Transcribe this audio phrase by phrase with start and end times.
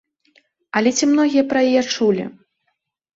[0.79, 2.25] Але ці многія пра яе чулі?